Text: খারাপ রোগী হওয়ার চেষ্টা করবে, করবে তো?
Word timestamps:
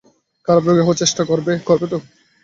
খারাপ 0.47 0.63
রোগী 0.65 0.81
হওয়ার 0.81 0.99
চেষ্টা 1.01 1.23
করবে, 1.25 1.53
করবে 1.67 1.87
তো? 1.91 1.97